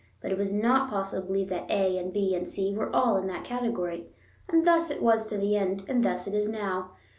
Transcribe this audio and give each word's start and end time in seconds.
But 0.19 0.31
it 0.31 0.37
was 0.39 0.51
not 0.51 0.89
possible 0.89 1.21
to 1.27 1.27
believe 1.27 1.49
that 1.49 1.69
A 1.69 1.95
and 1.99 2.11
B 2.11 2.33
and 2.33 2.49
C 2.49 2.73
were 2.73 2.89
all 2.89 3.17
in 3.17 3.27
that 3.27 3.43
category. 3.43 4.07
And 4.49 4.65
thus 4.65 4.89
it 4.89 5.03
was 5.03 5.27
to 5.27 5.37
the 5.37 5.55
end, 5.55 5.83
and 5.87 6.03
thus 6.03 6.25
it 6.25 6.33
is 6.33 6.49
now. 6.49 6.93